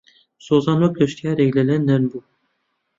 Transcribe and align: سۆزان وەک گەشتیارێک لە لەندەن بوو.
سۆزان 0.45 0.77
وەک 0.81 0.93
گەشتیارێک 0.99 1.51
لە 1.57 1.63
لەندەن 1.69 2.03
بوو. 2.09 2.21